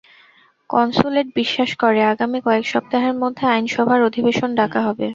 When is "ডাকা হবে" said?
4.59-5.07